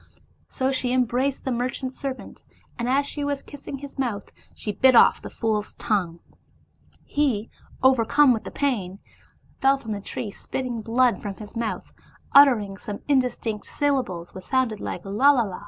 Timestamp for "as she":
2.89-3.23